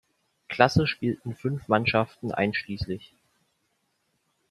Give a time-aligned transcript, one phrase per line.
[0.47, 2.99] Klasse spielten fünf Mannschaften einschl.